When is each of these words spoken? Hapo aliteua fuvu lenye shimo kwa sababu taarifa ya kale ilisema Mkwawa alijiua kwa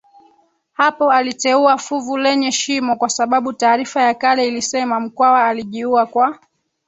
Hapo 0.73 1.11
aliteua 1.11 1.77
fuvu 1.77 2.17
lenye 2.17 2.51
shimo 2.51 2.95
kwa 2.95 3.09
sababu 3.09 3.53
taarifa 3.53 4.01
ya 4.03 4.13
kale 4.13 4.47
ilisema 4.47 4.99
Mkwawa 4.99 5.45
alijiua 5.47 6.05
kwa 6.05 6.39